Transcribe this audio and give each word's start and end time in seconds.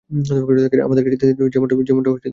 আমাদেরকে 0.81 1.09
যেতে 1.13 1.25
দিন, 1.29 1.47
যেমনটা 1.49 1.75
পার্টি 1.77 1.91
বলেছিল। 1.93 2.29